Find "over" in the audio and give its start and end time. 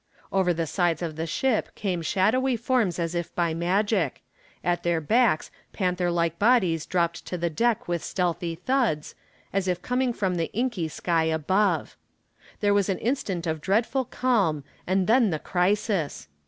0.31-0.51